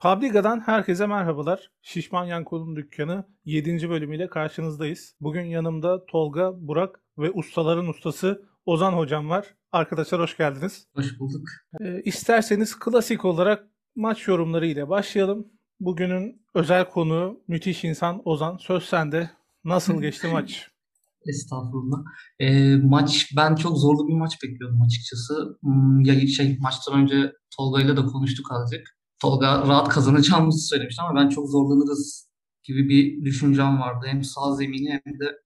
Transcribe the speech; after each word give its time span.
Publica'dan 0.00 0.60
herkese 0.60 1.06
merhabalar. 1.06 1.70
Şişman 1.82 2.24
Yankol'un 2.24 2.76
dükkanı 2.76 3.24
7. 3.44 3.88
bölümüyle 3.90 4.28
karşınızdayız. 4.28 5.14
Bugün 5.20 5.44
yanımda 5.44 6.06
Tolga, 6.06 6.52
Burak 6.56 7.00
ve 7.18 7.30
ustaların 7.30 7.88
ustası 7.88 8.42
Ozan 8.66 8.92
hocam 8.92 9.28
var. 9.28 9.54
Arkadaşlar 9.72 10.20
hoş 10.20 10.36
geldiniz. 10.36 10.86
Hoş 10.96 11.18
bulduk. 11.18 11.48
Ee, 11.80 12.02
isterseniz 12.04 12.78
klasik 12.78 13.24
olarak 13.24 13.64
maç 13.96 14.28
yorumları 14.28 14.66
ile 14.66 14.88
başlayalım. 14.88 15.46
Bugünün 15.80 16.42
özel 16.54 16.90
konuğu 16.90 17.40
müthiş 17.48 17.84
insan 17.84 18.22
Ozan. 18.24 18.56
Söz 18.56 18.82
sende. 18.82 19.30
Nasıl 19.64 20.00
geçti 20.00 20.28
maç? 20.32 20.68
Estağfurullah. 21.28 21.98
Ee, 22.38 22.76
maç 22.76 23.32
ben 23.36 23.54
çok 23.54 23.78
zorlu 23.78 24.08
bir 24.08 24.14
maç 24.14 24.42
bekliyordum 24.44 24.82
açıkçası. 24.82 25.58
Hmm, 25.62 26.00
ya 26.00 26.26
şey 26.26 26.58
maçtan 26.60 27.00
önce 27.00 27.32
Tolga 27.56 27.80
ile 27.82 27.96
de 27.96 28.00
konuştuk 28.06 28.52
azıcık. 28.52 28.95
Tolga 29.20 29.46
rahat 29.46 29.88
kazanacağımızı 29.88 30.66
söylemişti 30.68 31.02
ama 31.02 31.20
ben 31.20 31.28
çok 31.28 31.50
zorlanırız 31.50 32.28
gibi 32.62 32.88
bir 32.88 33.24
düşüncem 33.24 33.80
vardı. 33.80 34.06
Hem 34.08 34.24
sağ 34.24 34.54
zemini 34.54 35.00
hem 35.04 35.20
de 35.20 35.38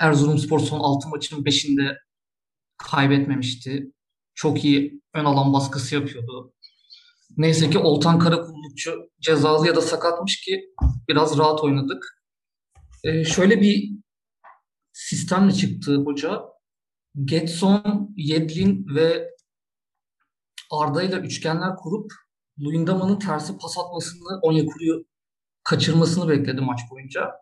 Erzurumspor 0.00 0.58
son 0.58 0.80
6 0.80 1.08
maçın 1.08 1.44
5'inde 1.44 1.96
kaybetmemişti. 2.78 3.92
Çok 4.34 4.64
iyi 4.64 5.02
ön 5.14 5.24
alan 5.24 5.52
baskısı 5.52 5.94
yapıyordu. 5.94 6.52
Neyse 7.36 7.70
ki 7.70 7.78
Oltan 7.78 8.18
Karakullukçu 8.18 9.10
cezalı 9.20 9.66
ya 9.66 9.76
da 9.76 9.80
sakatmış 9.80 10.40
ki 10.40 10.74
biraz 11.08 11.38
rahat 11.38 11.60
oynadık. 11.60 12.22
Ee, 13.04 13.24
şöyle 13.24 13.60
bir 13.60 13.90
sistemle 14.92 15.52
çıktı 15.52 15.96
hoca. 15.96 16.42
Getson, 17.24 18.14
Yedlin 18.16 18.86
ve 18.94 19.30
Arda 20.70 21.02
ile 21.02 21.16
üçgenler 21.16 21.76
kurup 21.76 22.12
Luyendama'nın 22.60 23.18
tersi 23.18 23.58
pas 23.58 23.78
atmasını, 23.78 24.40
Onyekuru'yu 24.42 25.04
kaçırmasını 25.64 26.28
bekledi 26.28 26.60
maç 26.60 26.80
boyunca. 26.90 27.32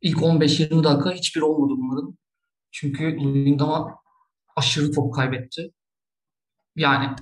İlk 0.00 0.18
15-20 0.18 0.84
dakika 0.84 1.12
hiçbir 1.12 1.40
olmadı 1.40 1.72
bunların. 1.76 2.18
Çünkü 2.70 3.16
Luyendama 3.16 3.96
aşırı 4.56 4.92
top 4.92 5.14
kaybetti. 5.14 5.72
Yani 6.76 7.16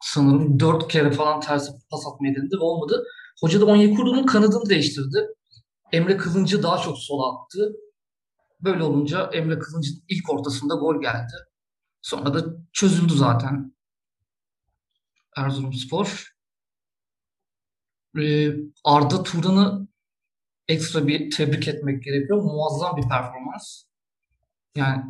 sanırım 0.00 0.60
4 0.60 0.88
kere 0.88 1.12
falan 1.12 1.40
tersi 1.40 1.72
pas 1.90 2.06
atmayı 2.06 2.36
denedi 2.36 2.56
ve 2.56 2.64
olmadı. 2.64 3.04
Hoca 3.40 3.60
da 3.60 3.66
Onyekuru'nun 3.66 4.26
kanadını 4.26 4.68
değiştirdi. 4.68 5.28
Emre 5.92 6.16
Kılıncı 6.16 6.62
daha 6.62 6.78
çok 6.78 6.98
sola 6.98 7.32
attı. 7.36 7.72
Böyle 8.60 8.82
olunca 8.82 9.30
Emre 9.32 9.58
Kılıncı'nın 9.58 10.02
ilk 10.08 10.30
ortasında 10.30 10.74
gol 10.74 11.00
geldi. 11.00 11.32
Sonra 12.02 12.34
da 12.34 12.44
çözüldü 12.72 13.12
zaten 13.14 13.71
Erzurumspor. 15.36 16.32
Arda 18.84 19.22
Turan'ı 19.22 19.88
ekstra 20.68 21.06
bir 21.06 21.30
tebrik 21.30 21.68
etmek 21.68 22.02
gerekiyor. 22.02 22.42
Muazzam 22.42 22.96
bir 22.96 23.08
performans. 23.08 23.84
Yani 24.76 25.02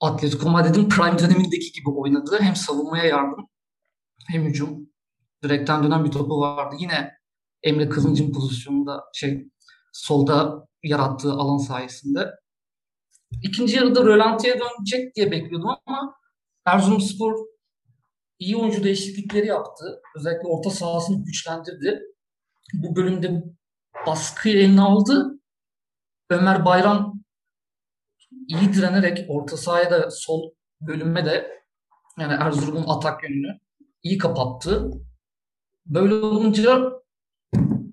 Atletico 0.00 0.50
Madrid'in 0.50 0.88
prime 0.88 1.18
dönemindeki 1.18 1.72
gibi 1.72 1.90
oynadı. 1.90 2.38
Hem 2.40 2.56
savunmaya 2.56 3.04
yardım 3.04 3.48
hem 4.28 4.44
hücum. 4.44 4.88
Direkten 5.42 5.84
dönen 5.84 6.04
bir 6.04 6.10
topu 6.10 6.40
vardı. 6.40 6.76
Yine 6.78 7.12
Emre 7.62 7.88
Kılıncı'nın 7.88 8.32
pozisyonunda 8.32 9.04
şey 9.14 9.48
solda 9.92 10.66
yarattığı 10.82 11.32
alan 11.32 11.58
sayesinde. 11.58 12.30
İkinci 13.42 13.76
yarıda 13.76 14.04
rölantiye 14.04 14.60
dönecek 14.60 15.14
diye 15.14 15.30
bekliyordum 15.30 15.70
ama 15.86 16.14
Erzurumspor 16.64 17.34
iyi 18.38 18.56
oyuncu 18.56 18.84
değişiklikleri 18.84 19.46
yaptı. 19.46 20.00
Özellikle 20.16 20.48
orta 20.48 20.70
sahasını 20.70 21.24
güçlendirdi. 21.24 22.02
Bu 22.74 22.96
bölümde 22.96 23.42
baskıyı 24.06 24.56
eline 24.56 24.80
aldı. 24.80 25.40
Ömer 26.30 26.64
Bayram 26.64 27.22
iyi 28.48 28.72
direnerek 28.72 29.24
orta 29.28 29.56
sahaya 29.56 29.90
da 29.90 30.10
sol 30.10 30.50
bölüme 30.80 31.24
de 31.24 31.62
yani 32.18 32.32
Erzurum'un 32.32 32.84
atak 32.88 33.22
yönünü 33.22 33.58
iyi 34.02 34.18
kapattı. 34.18 34.90
Böyle 35.86 36.14
olunca 36.14 36.92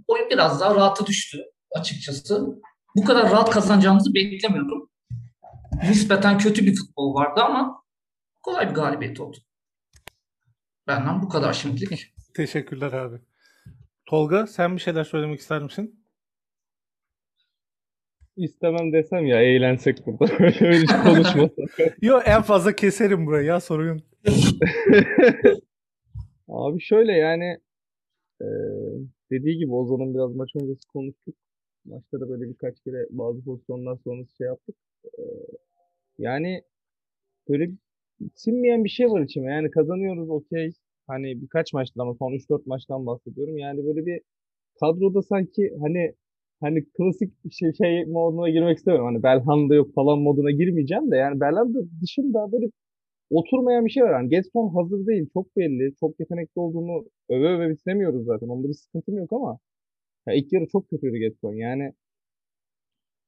oyun 0.07 0.29
biraz 0.29 0.59
daha 0.59 0.75
rahata 0.75 1.05
düştü 1.05 1.37
açıkçası. 1.75 2.47
Bu 2.95 3.05
kadar 3.05 3.31
rahat 3.31 3.49
kazanacağımızı 3.49 4.13
beklemiyordum. 4.13 4.89
Nispeten 5.89 6.37
kötü 6.37 6.65
bir 6.65 6.75
futbol 6.75 7.13
vardı 7.13 7.41
ama 7.41 7.83
kolay 8.43 8.69
bir 8.69 8.75
galibiyet 8.75 9.19
oldu. 9.19 9.37
Benden 10.87 11.21
bu 11.21 11.29
kadar 11.29 11.53
şimdilik. 11.53 12.13
Teşekkürler 12.33 12.93
abi. 12.93 13.17
Tolga 14.05 14.47
sen 14.47 14.75
bir 14.75 14.81
şeyler 14.81 15.03
söylemek 15.03 15.39
ister 15.39 15.63
misin? 15.63 16.03
İstemem 18.37 18.93
desem 18.93 19.25
ya 19.25 19.41
eğlensek 19.41 20.05
burada. 20.07 20.33
Öyle 20.39 20.81
hiç 20.81 20.91
konuşmasak. 20.91 21.97
Yo 22.01 22.19
en 22.25 22.41
fazla 22.41 22.75
keserim 22.75 23.25
burayı 23.25 23.45
ya 23.45 23.59
sorun. 23.59 24.03
Abi 26.47 26.81
şöyle 26.81 27.11
yani 27.11 27.57
e, 28.41 28.47
dediği 29.31 29.57
gibi 29.57 29.73
Ozan'ın 29.73 30.13
biraz 30.13 30.35
maç 30.35 30.49
öncesi 30.55 30.87
konuştuk. 30.87 31.35
Maçta 31.85 32.19
da 32.21 32.29
böyle 32.29 32.49
birkaç 32.49 32.81
kere 32.83 33.07
bazı 33.09 33.43
pozisyonlar 33.43 33.97
sonrası 34.03 34.35
şey 34.35 34.47
yaptık. 34.47 34.75
E, 35.05 35.21
yani 36.17 36.63
böyle 37.49 37.71
sinmeyen 38.35 38.83
bir 38.83 38.89
şey 38.89 39.07
var 39.11 39.21
içime. 39.21 39.51
Yani 39.53 39.71
kazanıyoruz 39.71 40.29
okey. 40.29 40.71
Hani 41.07 41.41
birkaç 41.41 41.73
maçta 41.73 42.01
ama 42.03 42.15
son 42.15 42.31
3-4 42.33 42.65
maçtan 42.67 43.05
bahsediyorum. 43.05 43.57
Yani 43.57 43.85
böyle 43.85 44.05
bir 44.05 44.21
kadroda 44.79 45.21
sanki 45.21 45.71
hani 45.81 46.13
hani 46.61 46.85
klasik 46.97 47.33
şey, 47.53 47.73
şey 47.73 48.05
moduna 48.05 48.49
girmek 48.49 48.77
istemiyorum. 48.77 49.07
Hani 49.13 49.23
Belhanda 49.23 49.75
yok 49.75 49.93
falan 49.95 50.19
moduna 50.19 50.51
girmeyeceğim 50.51 51.11
de 51.11 51.15
yani 51.17 51.39
Belhanda 51.41 51.79
dışında 52.01 52.51
böyle 52.51 52.67
oturmayan 53.29 53.85
bir 53.85 53.91
şey 53.91 54.03
var. 54.03 54.11
Yani 54.13 54.29
Getson 54.29 54.69
hazır 54.75 55.07
değil. 55.07 55.29
Çok 55.33 55.57
belli. 55.57 55.95
Çok 55.99 56.19
yetenekli 56.19 56.59
olduğunu 56.59 57.05
öve 57.29 57.47
öve 57.47 57.69
bitiremiyoruz 57.69 58.25
zaten. 58.25 58.47
Onda 58.47 58.67
bir 58.69 58.73
sıkıntım 58.73 59.17
yok 59.17 59.33
ama 59.33 59.59
ya 60.27 60.33
ilk 60.33 60.53
yarı 60.53 60.67
çok 60.71 60.89
kötüydü 60.89 61.17
Getson. 61.17 61.53
Yani 61.53 61.93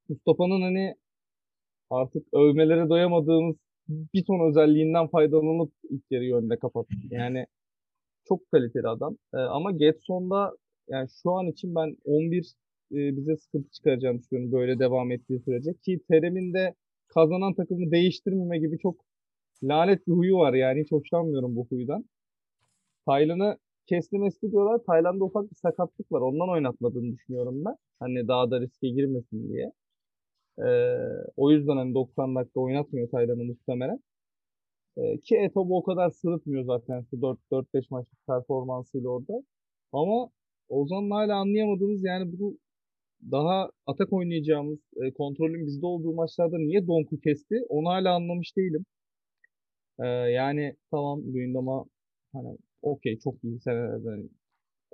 Mustafa'nın 0.09 0.61
hani 0.61 0.95
artık 1.89 2.27
övmelere 2.33 2.89
doyamadığımız 2.89 3.55
bir 3.87 4.25
ton 4.25 4.49
özelliğinden 4.49 5.07
faydalanıp 5.07 5.73
ilk 5.89 6.03
yarıyı 6.11 6.35
önde 6.35 6.59
kapattı. 6.59 6.93
Yani 7.09 7.45
çok 8.27 8.51
kaliteli 8.51 8.87
adam. 8.87 9.17
Ee, 9.33 9.37
ama 9.37 9.71
Getson'da 9.71 10.57
yani 10.89 11.09
şu 11.23 11.31
an 11.31 11.47
için 11.47 11.75
ben 11.75 11.97
11 12.05 12.55
e, 12.91 13.17
bize 13.17 13.37
sıkıntı 13.37 13.69
çıkaracağını 13.71 14.19
düşünüyorum 14.19 14.51
böyle 14.51 14.79
devam 14.79 15.11
ettiği 15.11 15.39
sürece. 15.39 15.73
Ki 15.73 15.99
Terem'in 16.09 16.53
de 16.53 16.75
kazanan 17.07 17.53
takımı 17.53 17.91
değiştirmeme 17.91 18.59
gibi 18.59 18.79
çok 18.79 19.05
lanet 19.63 20.07
bir 20.07 20.13
huyu 20.13 20.37
var 20.37 20.53
yani 20.53 20.81
hiç 20.81 20.91
hoşlanmıyorum 20.91 21.55
bu 21.55 21.67
huydan. 21.69 22.05
Taylan'ı 23.05 23.57
kesti 23.87 24.17
mesli 24.17 24.51
diyorlar. 24.51 24.79
Tayland'da 24.87 25.25
ufak 25.25 25.51
bir 25.51 25.55
sakatlık 25.55 26.11
var. 26.11 26.21
Ondan 26.21 26.49
oynatmadığını 26.49 27.13
düşünüyorum 27.13 27.65
ben. 27.65 27.75
Hani 27.99 28.27
daha 28.27 28.51
da 28.51 28.61
riske 28.61 28.89
girmesin 28.89 29.49
diye. 29.49 29.71
Ee, 30.59 30.97
o 31.37 31.51
yüzden 31.51 31.77
hani 31.77 31.93
90 31.93 32.35
dakika 32.35 32.59
oynatmıyor 32.59 33.09
Taylan'ı 33.09 33.43
muhtemelen. 33.43 33.99
Ee, 34.97 35.17
ki 35.19 35.35
Etobo 35.37 35.77
o 35.77 35.83
kadar 35.83 36.09
sırıtmıyor 36.09 36.63
zaten 36.65 37.05
şu 37.09 37.21
4-5 37.51 37.91
maçlık 37.91 38.27
performansıyla 38.27 39.09
orada. 39.09 39.33
Ama 39.93 40.29
Ozan'la 40.69 41.15
hala 41.15 41.35
anlayamadığımız 41.37 42.03
yani 42.05 42.39
bu 42.39 42.57
daha 43.31 43.69
atak 43.87 44.13
oynayacağımız, 44.13 44.79
e, 45.03 45.13
kontrolün 45.13 45.67
bizde 45.67 45.85
olduğu 45.85 46.13
maçlarda 46.13 46.57
niye 46.57 46.87
Donk'u 46.87 47.19
kesti 47.19 47.55
onu 47.69 47.89
hala 47.89 48.15
anlamış 48.15 48.57
değilim. 48.57 48.85
Ee, 49.99 50.07
yani 50.07 50.75
tamam 50.91 51.21
Luyendama 51.33 51.85
hani 52.33 52.57
okey 52.81 53.19
çok 53.19 53.43
iyi 53.43 53.59
senelerde 53.59 54.09
hani 54.09 54.29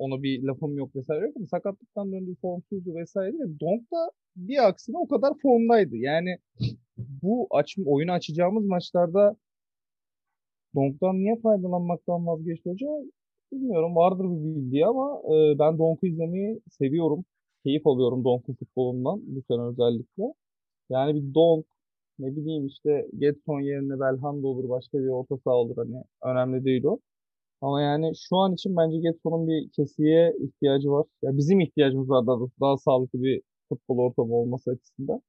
ona 0.03 0.23
bir 0.23 0.43
lafım 0.43 0.77
yok 0.77 0.95
vesaire 0.95 1.25
yok 1.25 1.33
ama 1.37 1.45
sakatlıktan 1.45 2.11
döndü 2.11 2.35
formsuzdu 2.41 2.95
vesaire 2.95 3.33
ve 3.33 3.59
Donk 3.59 3.91
da 3.91 4.11
bir 4.35 4.67
aksine 4.67 4.97
o 4.97 5.07
kadar 5.07 5.33
formdaydı. 5.41 5.97
Yani 5.97 6.37
bu 6.97 7.47
aç, 7.51 7.77
oyunu 7.85 8.11
açacağımız 8.11 8.65
maçlarda 8.65 9.35
Donk'tan 10.75 11.15
niye 11.15 11.35
faydalanmaktan 11.43 12.27
vazgeçti 12.27 12.69
hoca? 12.69 12.87
Bilmiyorum 13.51 13.95
vardır 13.95 14.25
bir 14.25 14.55
bildiği 14.55 14.85
ama 14.85 15.21
e, 15.25 15.59
ben 15.59 15.77
Donk'u 15.77 16.07
izlemeyi 16.07 16.61
seviyorum. 16.71 17.25
Keyif 17.63 17.87
alıyorum 17.87 18.23
Donk'un 18.23 18.53
futbolundan 18.53 19.21
bu 19.23 19.41
sene 19.47 19.61
özellikle. 19.61 20.23
Yani 20.89 21.15
bir 21.15 21.33
Donk 21.33 21.65
ne 22.19 22.35
bileyim 22.35 22.67
işte 22.67 23.07
Getson 23.17 23.61
yerine 23.61 23.99
Belhanda 23.99 24.47
olur 24.47 24.69
başka 24.69 24.99
bir 24.99 25.07
orta 25.07 25.37
saha 25.37 25.55
olur 25.55 25.75
hani 25.77 26.03
önemli 26.23 26.65
değil 26.65 26.83
o. 26.83 26.99
Ama 27.61 27.81
yani 27.81 28.11
şu 28.29 28.37
an 28.37 28.53
için 28.53 28.75
bence 28.77 28.97
Getson'un 28.97 29.47
bir 29.47 29.69
kesiye 29.71 30.33
ihtiyacı 30.39 30.91
var. 30.91 31.05
Ya 31.21 31.37
bizim 31.37 31.59
ihtiyacımız 31.59 32.09
var 32.09 32.27
daha, 32.27 32.37
daha 32.61 32.77
sağlıklı 32.77 33.23
bir 33.23 33.41
futbol 33.69 33.97
ortamı 33.97 34.35
olması 34.35 34.71
açısından. 34.71 35.21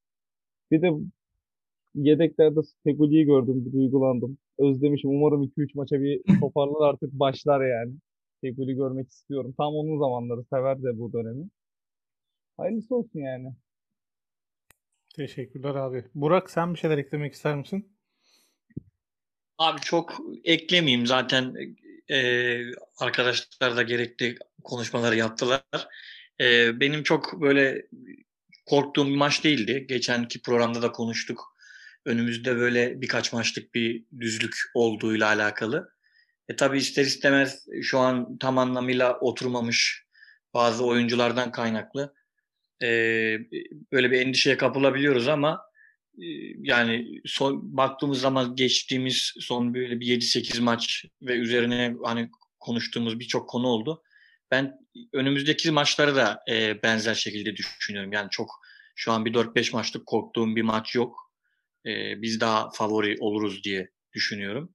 Bir 0.70 0.82
de 0.82 0.90
yedeklerde 1.94 2.60
Fegoli'yi 2.84 3.24
gördüm, 3.24 3.64
bir 3.66 3.72
duygulandım. 3.72 4.38
Özlemişim. 4.58 5.10
Umarım 5.10 5.42
2-3 5.42 5.74
maça 5.74 6.00
bir 6.00 6.22
toparlar 6.40 6.88
artık 6.88 7.12
başlar 7.12 7.66
yani. 7.66 7.94
Feguli 8.40 8.74
görmek 8.74 9.08
istiyorum. 9.08 9.54
Tam 9.56 9.74
onun 9.74 9.98
zamanları 9.98 10.44
sever 10.44 10.82
de 10.82 10.98
bu 10.98 11.12
dönemi. 11.12 11.48
Hayırlısı 12.56 12.96
olsun 12.96 13.20
yani. 13.20 13.54
Teşekkürler 15.16 15.74
abi. 15.74 16.04
Burak 16.14 16.50
sen 16.50 16.74
bir 16.74 16.78
şeyler 16.78 16.98
eklemek 16.98 17.32
ister 17.32 17.56
misin? 17.56 17.96
Abi 19.58 19.80
çok 19.80 20.16
eklemeyeyim 20.44 21.06
zaten 21.06 21.54
e, 22.12 22.60
arkadaşlar 22.98 23.76
da 23.76 23.82
gerekli 23.82 24.36
konuşmaları 24.64 25.16
yaptılar. 25.16 25.62
E, 26.40 26.80
benim 26.80 27.02
çok 27.02 27.40
böyle 27.40 27.86
korktuğum 28.66 29.06
bir 29.06 29.16
maç 29.16 29.44
değildi. 29.44 29.86
Geçenki 29.88 30.42
programda 30.42 30.82
da 30.82 30.92
konuştuk. 30.92 31.56
Önümüzde 32.04 32.56
böyle 32.56 33.00
birkaç 33.00 33.32
maçlık 33.32 33.74
bir 33.74 34.04
düzlük 34.20 34.56
olduğuyla 34.74 35.26
alakalı. 35.26 35.92
E 36.48 36.56
tabii 36.56 36.78
ister 36.78 37.04
istemez 37.04 37.66
şu 37.82 37.98
an 37.98 38.38
tam 38.38 38.58
anlamıyla 38.58 39.18
oturmamış 39.20 40.06
bazı 40.54 40.84
oyunculardan 40.84 41.52
kaynaklı. 41.52 42.14
E, 42.82 42.86
böyle 43.92 44.10
bir 44.10 44.20
endişeye 44.20 44.56
kapılabiliyoruz 44.56 45.28
ama 45.28 45.71
yani 46.58 47.20
son, 47.24 47.76
baktığımız 47.76 48.20
zaman 48.20 48.56
geçtiğimiz 48.56 49.32
son 49.40 49.74
böyle 49.74 50.00
bir 50.00 50.06
7-8 50.06 50.60
maç 50.60 51.04
ve 51.22 51.32
üzerine 51.32 51.94
hani 52.04 52.30
konuştuğumuz 52.60 53.20
birçok 53.20 53.48
konu 53.48 53.66
oldu. 53.66 54.02
Ben 54.50 54.78
önümüzdeki 55.12 55.70
maçları 55.70 56.16
da 56.16 56.42
e, 56.50 56.82
benzer 56.82 57.14
şekilde 57.14 57.56
düşünüyorum. 57.56 58.12
Yani 58.12 58.28
çok 58.30 58.50
şu 58.94 59.12
an 59.12 59.24
bir 59.24 59.32
4-5 59.32 59.72
maçlık 59.72 60.06
korktuğum 60.06 60.56
bir 60.56 60.62
maç 60.62 60.94
yok. 60.94 61.32
E, 61.86 62.22
biz 62.22 62.40
daha 62.40 62.70
favori 62.70 63.16
oluruz 63.20 63.64
diye 63.64 63.90
düşünüyorum. 64.12 64.74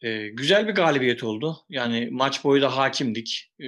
E, 0.00 0.28
güzel 0.28 0.68
bir 0.68 0.72
galibiyet 0.72 1.24
oldu. 1.24 1.56
Yani 1.68 2.08
maç 2.12 2.44
boyu 2.44 2.62
da 2.62 2.76
hakimdik. 2.76 3.52
E, 3.60 3.66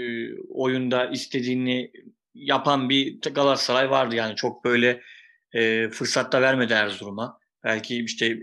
oyunda 0.49 1.07
istediğini 1.07 1.93
yapan 2.35 2.89
bir 2.89 3.21
Galatasaray 3.21 3.91
vardı. 3.91 4.15
Yani 4.15 4.37
çok 4.37 4.65
böyle 4.65 5.03
e, 5.53 5.91
fırsat 5.91 6.33
da 6.33 6.43
vermedi 6.43 6.73
Erzurum'a. 6.73 7.39
Belki 7.65 8.05
işte 8.05 8.39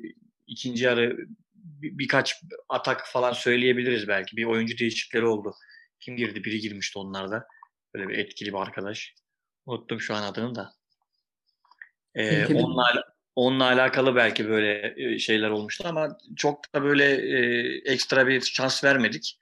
ikinci 0.48 0.84
yarı 0.84 1.18
bir, 1.54 1.98
birkaç 1.98 2.42
atak 2.70 3.08
falan 3.08 3.34
söyleyebiliriz 3.34 4.08
belki. 4.08 4.38
Bir 4.38 4.46
oyuncu 4.46 4.78
değişiklikleri 4.78 5.26
oldu. 5.26 5.56
Kim 6.00 6.18
girdi? 6.18 6.44
Biri 6.44 6.60
girmişti 6.60 7.00
onlarda. 7.00 7.48
Böyle 7.94 8.08
bir 8.08 8.18
etkili 8.18 8.54
bir 8.54 8.58
arkadaş. 8.58 9.16
Unuttum 9.66 10.02
şu 10.02 10.16
an 10.16 10.24
adını 10.24 10.56
da. 10.56 10.74
E, 12.16 12.30
Tehlikeli. 12.30 12.58
onunla, 12.58 13.04
onunla 13.36 13.66
alakalı 13.66 14.16
belki 14.16 14.50
böyle 14.50 14.94
e, 14.98 15.20
şeyler 15.20 15.50
olmuştu 15.50 15.84
ama 15.88 16.18
çok 16.36 16.74
da 16.76 16.84
böyle 16.84 17.06
e, 17.06 17.92
ekstra 17.92 18.28
bir 18.28 18.42
şans 18.42 18.84
vermedik. 18.84 19.40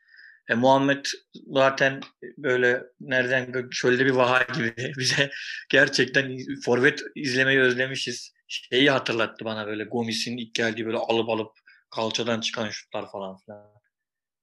E, 0.51 0.53
Muhammed 0.55 1.05
zaten 1.47 2.01
böyle 2.37 2.83
nereden 2.99 3.69
şöyle 3.71 4.05
bir 4.05 4.11
vaha 4.11 4.43
gibi 4.53 4.75
bize 4.97 5.31
gerçekten 5.69 6.37
forvet 6.65 7.01
izlemeyi 7.15 7.59
özlemişiz. 7.59 8.33
Şeyi 8.47 8.91
hatırlattı 8.91 9.45
bana 9.45 9.67
böyle 9.67 9.83
Gomis'in 9.83 10.37
ilk 10.37 10.55
geldiği 10.55 10.85
böyle 10.85 10.97
alıp 10.97 11.29
alıp 11.29 11.51
kalçadan 11.89 12.41
çıkan 12.41 12.69
şutlar 12.69 13.11
falan 13.11 13.37
filan. 13.37 13.71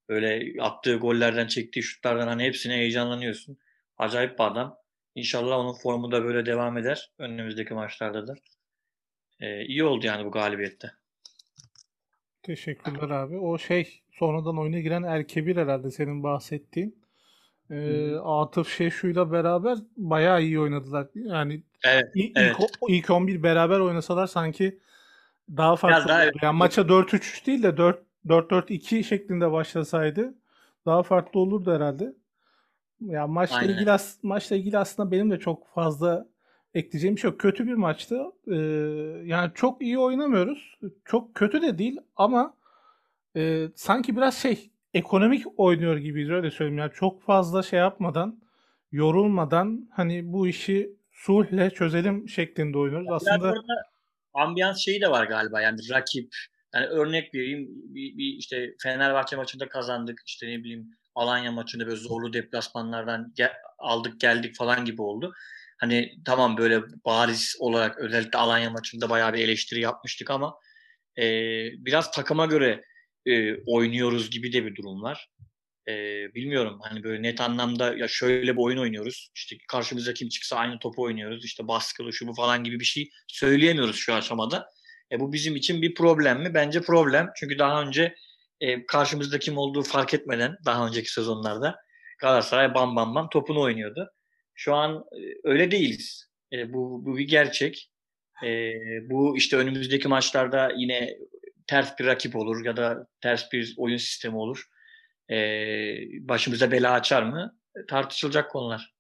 Böyle 0.09 0.63
attığı 0.63 0.97
gollerden 0.97 1.47
çektiği 1.47 1.83
şutlardan 1.83 2.29
hani 2.29 2.45
hepsine 2.45 2.75
heyecanlanıyorsun. 2.75 3.59
Acayip 3.97 4.39
bir 4.39 4.45
adam. 4.45 4.79
İnşallah 5.15 5.59
onun 5.59 5.73
formu 5.73 6.13
da 6.13 6.25
böyle 6.25 6.47
devam 6.47 6.79
eder 6.79 7.11
önümüzdeki 7.19 7.75
maçlarda 7.75 8.27
da. 8.27 8.35
E, 9.41 9.65
iyi 9.65 9.85
oldu 9.85 10.07
yani 10.07 10.25
bu 10.25 10.31
galibiyette. 10.31 10.98
Teşekkürler 12.53 13.11
abi. 13.11 13.39
O 13.39 13.59
şey 13.59 14.01
sonradan 14.13 14.59
oyuna 14.59 14.79
giren 14.79 15.03
Erkebir 15.03 15.57
herhalde 15.57 15.91
senin 15.91 16.23
bahsettiğin. 16.23 16.99
Ee, 17.71 17.75
Hı. 17.75 18.23
Atıf 18.25 18.69
Şeşu'yla 18.69 19.33
beraber 19.33 19.79
bayağı 19.97 20.43
iyi 20.43 20.61
oynadılar. 20.61 21.07
Yani 21.15 21.63
Evet. 21.85 22.11
ilk, 22.15 22.37
evet. 22.37 22.57
ilk, 22.61 22.61
o- 22.81 22.87
ilk 22.89 23.11
11 23.11 23.43
beraber 23.43 23.81
oynasalar 23.81 24.27
sanki 24.27 24.79
daha 25.57 25.77
farklı 25.77 26.09
daha- 26.09 26.25
olurdu. 26.25 26.39
Yani 26.43 26.57
maça 26.57 26.89
4-3 26.89 27.47
değil 27.47 27.63
de 27.63 27.77
4 27.77 28.03
4-4-2 28.29 29.05
şeklinde 29.05 29.53
başlasaydı 29.53 30.35
daha 30.87 31.03
farklı 31.03 31.41
olurdu 31.41 31.75
herhalde. 31.75 32.15
Ya 33.01 33.27
maçla 33.27 33.57
Aynen. 33.57 33.75
ilgili 33.75 33.91
maçla 34.23 34.57
ilgili 34.57 34.79
aslında 34.79 35.11
benim 35.11 35.31
de 35.31 35.39
çok 35.39 35.67
fazla 35.75 36.27
ekleyeceğim 36.75 37.17
bir 37.17 37.21
şey 37.21 37.31
yok. 37.31 37.41
Kötü 37.41 37.67
bir 37.67 37.75
maçtı. 37.75 38.23
Ee, 38.47 38.55
yani 39.25 39.51
çok 39.55 39.83
iyi 39.83 39.99
oynamıyoruz. 39.99 40.79
Çok 41.05 41.35
kötü 41.35 41.63
de 41.63 41.79
değil 41.79 41.97
ama 42.17 42.55
e, 43.37 43.69
sanki 43.75 44.17
biraz 44.17 44.39
şey 44.39 44.71
ekonomik 44.95 45.47
oynuyor 45.57 45.97
gibiyiz 45.97 46.31
öyle 46.31 46.51
söyleyeyim. 46.51 46.79
Yani 46.79 46.93
çok 46.95 47.23
fazla 47.23 47.63
şey 47.63 47.79
yapmadan, 47.79 48.41
yorulmadan 48.93 49.89
hani 49.93 50.33
bu 50.33 50.49
işi 50.49 50.91
sulhle 51.13 51.71
çözelim 51.71 52.29
şeklinde 52.29 52.79
oynuyoruz. 52.79 53.09
Aslında 53.11 53.55
ambiyans 54.35 54.79
şeyi 54.79 55.01
de 55.01 55.11
var 55.11 55.27
galiba 55.27 55.61
yani 55.61 55.79
rakip. 55.91 56.35
Yani 56.75 56.87
örnek 56.87 57.35
vereyim 57.35 57.69
bir, 57.71 58.19
bir 58.19 58.37
işte 58.39 58.75
Fenerbahçe 58.83 59.37
maçında 59.37 59.69
kazandık 59.69 60.23
işte 60.27 60.47
ne 60.47 60.59
bileyim 60.59 60.91
Alanya 61.15 61.53
maçında 61.53 61.87
böyle 61.87 61.97
zorlu 61.97 62.33
deplasmanlardan 62.33 63.33
gel- 63.37 63.57
aldık 63.79 64.21
geldik 64.21 64.57
falan 64.57 64.85
gibi 64.85 65.03
oldu. 65.03 65.33
Hani 65.79 66.15
tamam 66.25 66.57
böyle 66.57 66.83
bariz 67.07 67.57
olarak 67.59 67.99
özellikle 67.99 68.39
Alanya 68.39 68.71
maçında 68.71 69.11
bayağı 69.11 69.33
bir 69.35 69.39
eleştiri 69.39 69.81
yapmıştık 69.81 70.31
ama 70.31 70.55
e, 71.19 71.25
biraz 71.85 72.11
takıma 72.11 72.47
göre 72.47 72.85
e, 73.27 73.55
oynuyoruz 73.67 74.31
gibi 74.31 74.53
de 74.53 74.65
bir 74.67 74.77
durum 74.77 75.03
var. 75.03 75.29
E, 75.89 75.93
bilmiyorum 76.35 76.79
hani 76.83 77.05
böyle 77.05 77.23
net 77.23 77.41
anlamda 77.41 77.97
ya 77.97 78.09
şöyle 78.09 78.53
bir 78.53 78.63
oyun 78.63 78.79
oynuyoruz. 78.79 79.31
İşte 79.35 79.57
karşımıza 79.69 80.15
kim 80.15 80.29
çıksa 80.29 80.57
aynı 80.57 80.79
topu 80.79 81.03
oynuyoruz. 81.03 81.45
İşte 81.45 81.69
baskılı 81.69 82.13
şu 82.13 82.27
bu 82.27 82.35
falan 82.35 82.65
gibi 82.65 82.81
bir 82.81 82.85
şey 82.85 83.11
söyleyemiyoruz 83.29 83.97
şu 83.97 84.15
aşamada. 84.15 84.71
E, 85.13 85.21
bu 85.21 85.33
bizim 85.33 85.57
için 85.57 85.83
bir 85.83 85.95
problem 85.95 86.43
mi? 86.43 86.55
Bence 86.55 86.81
problem. 86.81 87.31
Çünkü 87.37 87.59
daha 87.59 87.83
önce 87.83 88.15
e, 88.61 88.87
karşımızda 88.87 89.39
kim 89.39 89.59
olduğu 89.59 89.83
fark 89.83 90.15
etmeden 90.15 90.57
daha 90.65 90.87
önceki 90.87 91.13
sezonlarda 91.13 91.77
Galatasaray 92.19 92.75
bam 92.75 92.97
bam 92.97 93.15
bam 93.15 93.29
topunu 93.29 93.61
oynuyordu. 93.61 94.11
Şu 94.61 94.75
an 94.75 95.05
e, 95.13 95.21
öyle 95.45 95.71
değiliz. 95.71 96.31
E, 96.53 96.73
bu, 96.73 97.05
bu 97.07 97.17
bir 97.17 97.29
gerçek. 97.29 97.91
E, 98.45 98.73
bu 99.11 99.37
işte 99.37 99.57
önümüzdeki 99.57 100.09
maçlarda 100.09 100.73
yine 100.77 101.17
ters 101.67 101.99
bir 101.99 102.07
rakip 102.07 102.37
olur 102.37 102.65
ya 102.65 102.77
da 102.77 103.07
ters 103.21 103.53
bir 103.53 103.75
oyun 103.77 103.97
sistemi 103.97 104.37
olur. 104.37 104.65
E, 105.31 105.37
başımıza 106.21 106.71
bela 106.71 106.93
açar 106.93 107.23
mı? 107.23 107.59
Tartışılacak 107.89 108.51
konular. 108.51 108.95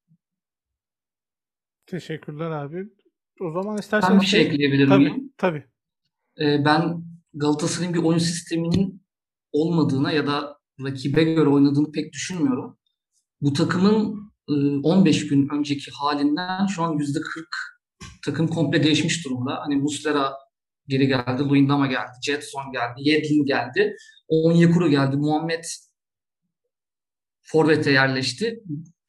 teşekkürler 1.87 2.51
abi. 2.51 2.85
O 3.41 3.53
zaman 3.53 3.77
Ben 3.77 3.81
isterseniz 3.81 4.23
bir 4.23 4.27
şey 4.27 4.43
ekleyebilir 4.43 4.89
tabii 4.89 5.05
miyim? 5.05 5.33
tabii. 5.37 5.65
Ee, 6.41 6.65
ben 6.65 7.03
Galatasaray'ın 7.35 7.95
bir 7.95 8.03
oyun 8.03 8.19
sisteminin 8.19 9.03
olmadığına 9.53 10.13
ya 10.13 10.27
da 10.27 10.59
rakibe 10.85 11.25
göre 11.25 11.49
oynadığını 11.49 11.93
pek 11.93 12.13
düşünmüyorum. 12.13 12.79
Bu 13.41 13.53
takımın 13.53 14.28
15 14.49 15.29
gün 15.29 15.49
önceki 15.49 15.91
halinden 15.91 16.67
şu 16.67 16.83
an 16.83 16.99
%40 16.99 17.45
takım 18.25 18.49
komple 18.49 18.83
değişmiş 18.83 19.25
durumda. 19.25 19.59
Hani 19.61 19.77
Muslera 19.77 20.33
geri 20.89 21.07
geldi, 21.07 21.43
Luyendama 21.43 21.87
geldi, 21.87 22.13
Jetson 22.23 22.73
geldi, 22.73 22.95
Yedlin 22.97 23.45
geldi, 23.45 23.97
Onyekuru 24.29 24.91
geldi, 24.91 25.17
Muhammed 25.17 25.65
Forvet'e 27.43 27.91
yerleşti. 27.91 28.63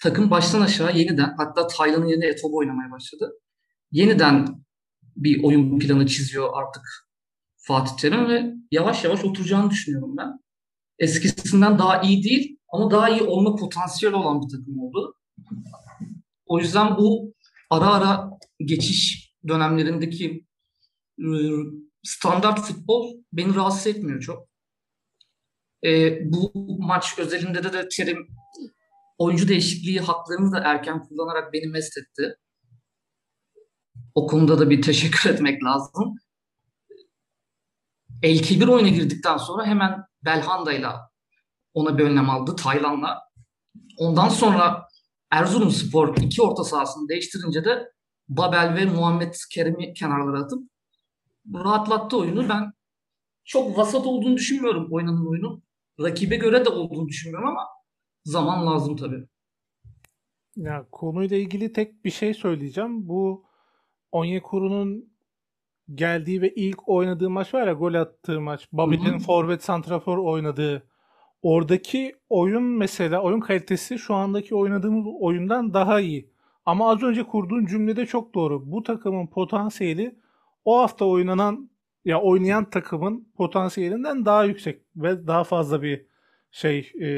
Takım 0.03 0.31
baştan 0.31 0.61
aşağı 0.61 0.97
yeniden, 0.97 1.35
hatta 1.37 1.67
Taylan'ın 1.67 2.07
yerine 2.07 2.27
Etobo 2.27 2.57
oynamaya 2.57 2.91
başladı. 2.91 3.31
Yeniden 3.91 4.47
bir 5.15 5.43
oyun 5.43 5.79
planı 5.79 6.07
çiziyor 6.07 6.49
artık 6.53 6.83
Fatih 7.57 7.95
Terim 7.95 8.27
ve 8.27 8.53
yavaş 8.71 9.03
yavaş 9.03 9.25
oturacağını 9.25 9.69
düşünüyorum 9.69 10.17
ben. 10.17 10.39
Eskisinden 10.99 11.79
daha 11.79 12.01
iyi 12.01 12.23
değil 12.23 12.57
ama 12.73 12.91
daha 12.91 13.09
iyi 13.09 13.21
olma 13.21 13.55
potansiyeli 13.55 14.15
olan 14.15 14.41
bir 14.41 14.57
takım 14.57 14.79
oldu. 14.79 15.15
O 16.45 16.59
yüzden 16.59 16.97
bu 16.97 17.33
ara 17.69 17.93
ara 17.93 18.29
geçiş 18.59 19.33
dönemlerindeki 19.47 20.45
e, 21.19 21.27
standart 22.03 22.59
futbol 22.59 23.15
beni 23.33 23.55
rahatsız 23.55 23.87
etmiyor 23.87 24.21
çok. 24.21 24.49
E, 25.85 26.19
bu 26.31 26.51
maç 26.79 27.19
özelinde 27.19 27.63
de, 27.63 27.73
de 27.73 27.87
Terim 27.87 28.27
oyuncu 29.17 29.47
değişikliği 29.47 29.99
haklarını 29.99 30.51
da 30.51 30.59
erken 30.59 31.07
kullanarak 31.07 31.53
beni 31.53 31.67
mest 31.67 31.97
etti. 31.97 32.37
O 34.15 34.27
konuda 34.27 34.59
da 34.59 34.69
bir 34.69 34.81
teşekkür 34.81 35.29
etmek 35.33 35.63
lazım. 35.63 36.15
El 38.23 38.43
Kibir 38.43 38.67
oyuna 38.67 38.89
girdikten 38.89 39.37
sonra 39.37 39.65
hemen 39.65 40.03
Belhanda'yla 40.25 41.09
ona 41.73 41.97
bir 41.97 42.03
önlem 42.03 42.29
aldı 42.29 42.55
Taylan'la. 42.55 43.21
Ondan 43.97 44.29
sonra 44.29 44.88
Erzurumspor 45.31 46.17
iki 46.17 46.41
orta 46.41 46.63
sahasını 46.63 47.09
değiştirince 47.09 47.65
de 47.65 47.91
Babel 48.29 48.75
ve 48.75 48.85
Muhammed 48.85 49.33
Kerim'i 49.53 49.93
kenarlara 49.93 50.43
atıp 50.43 50.63
rahatlattı 51.53 52.17
oyunu. 52.17 52.49
Ben 52.49 52.71
çok 53.45 53.77
vasat 53.77 54.05
olduğunu 54.07 54.37
düşünmüyorum 54.37 54.87
oynanan 54.91 55.29
oyunun. 55.29 55.63
Rakibe 55.99 56.35
göre 56.35 56.65
de 56.65 56.69
olduğunu 56.69 57.07
düşünmüyorum 57.07 57.49
ama 57.49 57.67
Zaman 58.29 58.65
lazım 58.65 58.95
tabii. 58.95 59.27
Ya 60.55 60.85
konuyla 60.91 61.37
ilgili 61.37 61.73
tek 61.73 62.05
bir 62.05 62.11
şey 62.11 62.33
söyleyeceğim. 62.33 63.07
Bu 63.07 63.45
Onyekuru'nun 64.11 65.13
geldiği 65.95 66.41
ve 66.41 66.53
ilk 66.55 66.89
oynadığı 66.89 67.29
maç 67.29 67.53
var 67.53 67.67
ya 67.67 67.73
gol 67.73 67.93
attığı 67.93 68.41
maç. 68.41 68.67
Babel'in 68.71 69.19
forvet 69.19 69.63
santrafor 69.63 70.17
oynadığı. 70.17 70.83
Oradaki 71.41 72.15
oyun 72.29 72.63
mesela 72.63 73.21
oyun 73.21 73.39
kalitesi 73.39 73.99
şu 73.99 74.13
andaki 74.13 74.55
oynadığımız 74.55 75.05
oyundan 75.19 75.73
daha 75.73 75.99
iyi. 75.99 76.29
Ama 76.65 76.91
az 76.91 77.03
önce 77.03 77.23
kurduğun 77.23 77.65
cümlede 77.65 78.05
çok 78.05 78.33
doğru. 78.35 78.71
Bu 78.71 78.83
takımın 78.83 79.27
potansiyeli 79.27 80.15
o 80.65 80.79
hafta 80.79 81.05
oynanan 81.05 81.69
ya 82.05 82.21
oynayan 82.21 82.69
takımın 82.69 83.27
potansiyelinden 83.37 84.25
daha 84.25 84.43
yüksek 84.43 84.81
ve 84.95 85.27
daha 85.27 85.43
fazla 85.43 85.81
bir 85.81 86.05
şey 86.51 86.91
e, 87.01 87.09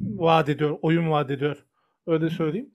vaat 0.00 0.48
ediyor, 0.48 0.78
oyun 0.82 1.10
vaat 1.10 1.30
ediyor. 1.30 1.64
Öyle 2.06 2.30
söyleyeyim. 2.30 2.70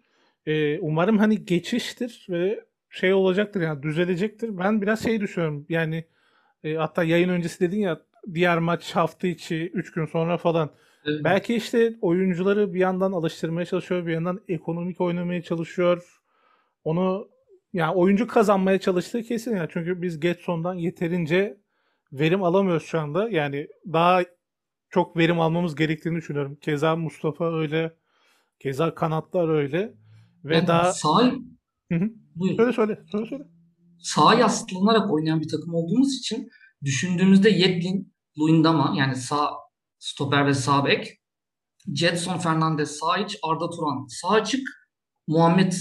E, 0.46 0.80
umarım 0.80 1.18
hani 1.18 1.46
geçiştir 1.46 2.28
ve 2.30 2.66
şey 2.90 3.14
olacaktır 3.14 3.62
yani 3.62 3.84
düzelecektir. 3.84 4.58
Ben 4.58 4.82
biraz 4.82 5.04
şey 5.04 5.22
düşünüyorum. 5.22 5.66
Yani 5.70 6.06
e, 6.64 6.76
hatta 6.76 7.04
yayın 7.04 7.30
öncesi 7.30 7.60
dedin 7.60 7.80
ya 7.80 8.02
diğer 8.34 8.60
maç 8.60 8.92
hafta 8.96 9.28
içi 9.28 9.72
3 9.74 9.92
gün 9.92 10.06
sonra 10.06 10.38
falan. 10.38 10.70
Evet. 11.06 11.22
Belki 11.24 11.56
işte 11.56 11.96
oyuncuları 12.02 12.74
bir 12.74 12.80
yandan 12.80 13.12
alıştırmaya 13.12 13.66
çalışıyor, 13.66 14.06
bir 14.06 14.14
yandan 14.14 14.42
ekonomik 14.48 15.02
oynamaya 15.02 15.42
çalışıyor. 15.42 16.22
Onu 16.84 17.28
yani 17.74 17.94
oyuncu 17.96 18.28
kazanmaya 18.28 18.80
çalıştığı 18.80 19.24
kesin 19.24 19.56
ya. 19.56 19.68
Çünkü 19.72 20.02
biz 20.02 20.20
Getson'dan 20.20 20.74
yeterince 20.76 21.58
verim 22.14 22.44
alamıyoruz 22.44 22.84
şu 22.84 23.00
anda. 23.00 23.30
Yani 23.30 23.68
daha 23.94 24.24
çok 24.90 25.18
verim 25.18 25.40
almamız 25.40 25.76
gerektiğini 25.76 26.18
düşünüyorum. 26.18 26.58
Keza 26.62 26.96
Mustafa 26.96 27.60
öyle, 27.60 27.96
keza 28.60 28.96
kanatlar 28.96 29.50
öyle 29.50 29.94
ve 30.44 30.56
Yani 30.56 30.68
daha 30.68 30.94
hı. 31.92 32.10
buyur. 32.36 32.56
söyle 32.58 32.74
söyle, 32.74 33.00
söyle 33.12 33.26
söyle. 33.26 33.44
sağa 34.00 34.34
yaslanarak 34.34 35.14
oynayan 35.14 35.42
bir 35.42 35.48
takım 35.48 35.74
olduğumuz 35.74 36.20
için 36.20 36.50
düşündüğümüzde 36.84 37.50
Yedlin, 37.50 38.15
Luyendama 38.40 38.94
yani 38.98 39.16
sağ 39.16 39.52
stoper 40.00 40.48
ve 40.48 40.54
sağ 40.54 40.86
bek, 40.86 41.22
Jetson 41.96 42.38
Fernandez 42.38 42.92
sağ 42.92 43.18
iç, 43.18 43.38
Arda 43.44 43.70
Turan 43.70 44.08
sağ 44.10 44.30
açık, 44.30 44.68
Muhammed 45.28 45.74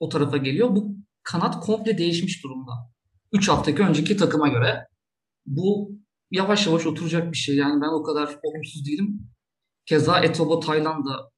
o 0.00 0.08
tarafa 0.08 0.36
geliyor. 0.36 0.68
Bu 0.76 0.96
kanat 1.22 1.60
komple 1.60 1.98
değişmiş 1.98 2.44
durumda. 2.44 2.72
3 3.32 3.48
haftaki 3.48 3.82
önceki 3.82 4.16
takıma 4.16 4.48
göre. 4.48 4.88
Bu 5.46 5.90
yavaş 6.30 6.66
yavaş 6.66 6.86
oturacak 6.86 7.32
bir 7.32 7.36
şey. 7.36 7.56
Yani 7.56 7.80
ben 7.82 8.00
o 8.00 8.02
kadar 8.02 8.38
olumsuz 8.42 8.86
değilim. 8.86 9.30
Keza 9.86 10.20
Etobo 10.20 10.60
Tayland'a 10.60 11.30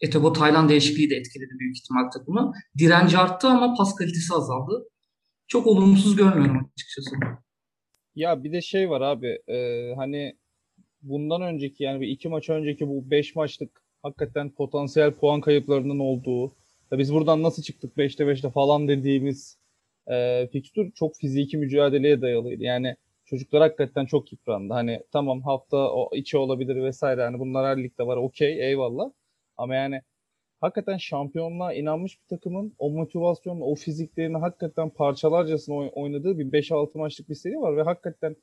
Etobo 0.00 0.32
Tayland 0.32 0.70
değişikliği 0.70 1.10
de 1.10 1.14
etkiledi 1.16 1.50
büyük 1.58 1.76
ihtimal 1.78 2.10
takımı. 2.10 2.52
Direnci 2.78 3.18
arttı 3.18 3.48
ama 3.48 3.74
pas 3.74 3.94
kalitesi 3.94 4.34
azaldı. 4.34 4.84
Çok 5.46 5.66
olumsuz 5.66 6.16
görmüyorum 6.16 6.70
açıkçası. 6.72 7.16
Ya 8.14 8.44
bir 8.44 8.52
de 8.52 8.60
şey 8.62 8.90
var 8.90 9.00
abi 9.00 9.38
e, 9.48 9.92
hani 9.96 10.36
bundan 11.02 11.42
önceki 11.42 11.84
yani 11.84 12.02
bir 12.02 12.08
iki 12.08 12.28
maç 12.30 12.50
önceki 12.50 12.88
bu 12.88 13.10
5 13.10 13.36
maçlık 13.36 13.82
hakikaten 14.02 14.50
potansiyel 14.50 15.12
puan 15.14 15.40
kayıplarının 15.40 15.98
olduğu 15.98 16.52
ya 16.92 16.98
biz 16.98 17.14
buradan 17.14 17.42
nasıl 17.42 17.62
çıktık 17.62 17.98
5'te 17.98 18.28
5'te 18.28 18.50
falan 18.50 18.88
dediğimiz 18.88 19.58
e, 20.10 20.48
fikstür 20.52 20.92
çok 20.92 21.16
fiziki 21.16 21.58
mücadeleye 21.58 22.22
dayalıydı. 22.22 22.64
Yani 22.64 22.96
çocuklar 23.26 23.62
hakikaten 23.62 24.06
çok 24.06 24.32
yıprandı. 24.32 24.74
Hani 24.74 25.00
tamam 25.12 25.42
hafta 25.42 25.76
o 25.78 26.10
içi 26.16 26.38
olabilir 26.38 26.76
vesaire 26.84 27.22
hani 27.22 27.38
bunlar 27.38 27.66
her 27.66 27.84
ligde 27.84 28.06
var 28.06 28.16
okey 28.16 28.68
eyvallah 28.70 29.10
ama 29.56 29.74
yani 29.74 30.02
hakikaten 30.64 30.96
şampiyonluğa 30.96 31.72
inanmış 31.74 32.20
bir 32.22 32.26
takımın 32.36 32.74
o 32.78 32.90
motivasyonla, 32.90 33.64
o 33.64 33.74
fiziklerini 33.74 34.36
hakikaten 34.36 34.90
parçalarcasına 34.90 35.76
oy- 35.76 35.90
oynadığı 35.94 36.38
bir 36.38 36.52
5-6 36.52 36.98
maçlık 36.98 37.28
bir 37.28 37.34
seri 37.34 37.60
var 37.60 37.76
ve 37.76 37.82
hakikaten 37.82 38.36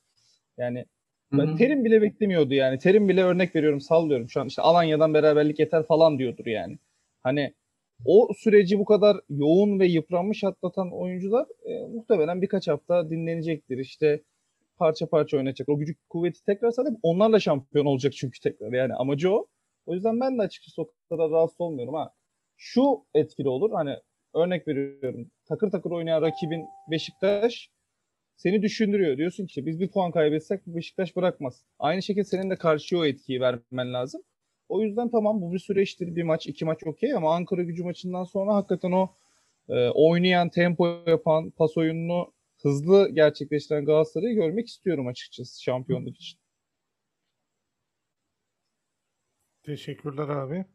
yani 0.58 0.86
ben. 1.34 1.58
Terim 1.58 1.86
bile 1.86 2.02
beklemiyordu 2.02 2.54
yani. 2.54 2.80
Terim 2.80 3.10
bile 3.10 3.24
örnek 3.24 3.56
veriyorum, 3.56 3.82
sallıyorum 3.82 4.30
şu 4.30 4.42
an 4.42 4.48
işte 4.48 4.62
Alanya'dan 4.62 5.14
beraberlik 5.14 5.60
yeter 5.60 5.84
falan 5.84 6.20
diyordur 6.20 6.46
yani. 6.46 6.78
Hani 7.24 7.54
o 8.06 8.28
süreci 8.38 8.80
bu 8.80 8.86
kadar 8.86 9.18
yoğun 9.30 9.80
ve 9.80 9.88
yıpranmış 9.88 10.44
atlatan 10.44 10.92
oyuncular 10.94 11.46
e, 11.66 11.88
muhtemelen 11.88 12.42
birkaç 12.42 12.68
hafta 12.68 13.10
dinlenecektir. 13.10 13.78
İşte 13.78 14.22
parça 14.78 15.06
parça 15.06 15.38
oynayacak. 15.38 15.70
O 15.70 15.78
gücü 15.78 15.96
kuvveti 16.10 16.46
tekrar 16.46 16.72
sahip 16.72 16.94
onlarla 17.04 17.40
şampiyon 17.40 17.86
olacak 17.86 18.14
çünkü 18.14 18.40
tekrar 18.40 18.74
yani 18.74 18.94
amacı 18.94 19.32
o. 19.32 19.48
O 19.86 19.94
yüzden 19.94 20.20
ben 20.20 20.38
de 20.38 20.42
açıkçası 20.42 20.82
o 20.82 20.92
kadar 21.10 21.32
rahatsız 21.32 21.62
olmuyorum 21.62 21.94
ha. 21.94 22.14
Şu 22.58 23.06
etkili 23.14 23.50
olur 23.50 23.72
hani 23.74 23.96
örnek 24.34 24.68
veriyorum 24.68 25.32
takır 25.46 25.72
takır 25.72 25.92
oynayan 25.92 26.22
rakibin 26.22 26.66
Beşiktaş 26.92 27.70
seni 28.36 28.62
düşündürüyor. 28.62 29.18
Diyorsun 29.18 29.46
ki 29.46 29.66
biz 29.66 29.80
bir 29.80 29.92
puan 29.92 30.12
kaybetsek 30.12 30.68
Beşiktaş 30.68 31.16
bırakmaz. 31.16 31.66
Aynı 31.80 32.04
şekilde 32.04 32.24
senin 32.24 32.50
de 32.50 32.56
karşıya 32.56 33.02
o 33.02 33.06
etkiyi 33.06 33.42
vermen 33.42 33.94
lazım. 33.94 34.22
O 34.70 34.82
yüzden 34.82 35.10
tamam 35.10 35.42
bu 35.42 35.54
bir 35.54 35.60
süreçtir. 35.60 36.16
Bir 36.16 36.24
maç, 36.24 36.48
iki 36.48 36.66
maç 36.66 36.80
okey 36.86 37.14
ama 37.14 37.36
Ankara 37.36 37.64
gücü 37.64 37.84
maçından 37.84 38.24
sonra 38.24 38.56
hakikaten 38.56 38.92
o 38.92 39.10
e, 39.70 39.90
oynayan, 39.90 40.50
tempo 40.50 41.04
yapan, 41.08 41.50
pas 41.52 41.78
oyununu 41.78 42.34
hızlı 42.62 43.10
gerçekleştiren 43.14 43.86
Galatasaray'ı 43.86 44.36
görmek 44.36 44.68
istiyorum 44.68 45.08
açıkçası 45.08 45.64
şampiyonluk 45.64 46.18
için. 46.18 46.41
Teşekkürler 49.64 50.30
abi. 50.30 50.66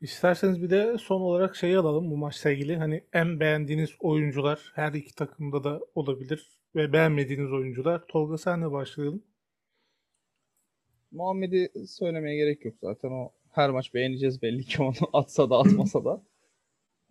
İsterseniz 0.00 0.62
bir 0.62 0.70
de 0.70 0.98
son 0.98 1.20
olarak 1.20 1.56
şeyi 1.56 1.78
alalım 1.78 2.10
bu 2.10 2.16
maçla 2.16 2.50
ilgili. 2.50 2.76
Hani 2.76 3.04
en 3.12 3.40
beğendiğiniz 3.40 3.90
oyuncular 4.00 4.72
her 4.74 4.92
iki 4.92 5.14
takımda 5.14 5.64
da 5.64 5.80
olabilir 5.94 6.48
ve 6.74 6.92
beğenmediğiniz 6.92 7.52
oyuncular. 7.52 8.06
Tolga 8.08 8.38
senle 8.38 8.70
başlayalım. 8.70 9.22
Muhammed'i 11.10 11.70
söylemeye 11.88 12.36
gerek 12.36 12.64
yok 12.64 12.74
zaten 12.82 13.10
o 13.10 13.32
her 13.50 13.70
maç 13.70 13.94
beğeneceğiz 13.94 14.42
belli 14.42 14.64
ki 14.64 14.82
onu 14.82 14.94
atsa 15.12 15.50
da 15.50 15.58
atmasa 15.58 16.04
da. 16.04 16.22